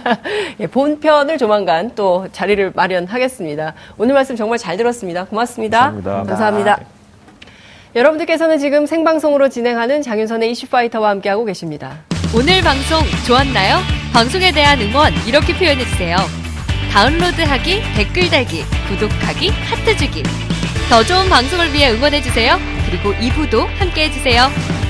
[0.59, 3.73] 예, 본편을 조만간 또 자리를 마련하겠습니다.
[3.97, 5.25] 오늘 말씀 정말 잘 들었습니다.
[5.25, 5.91] 고맙습니다.
[5.91, 6.23] 감사합니다.
[6.23, 6.75] 감사합니다.
[6.77, 6.85] 네.
[7.95, 11.99] 여러분들께서는 지금 생방송으로 진행하는 장윤선의 이슈파이터와 함께하고 계십니다.
[12.35, 13.77] 오늘 방송 좋았나요?
[14.11, 16.17] 방송에 대한 응원 이렇게 표현해주세요.
[16.91, 20.23] 다운로드하기, 댓글 달기, 구독하기, 하트 주기.
[20.89, 22.57] 더 좋은 방송을 위해 응원해주세요.
[22.89, 24.82] 그리고 2부도 함께해주세요.